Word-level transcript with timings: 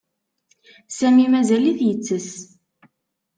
Sami 0.97 1.25
mazal-it 1.31 1.79
yettess. 1.87 2.31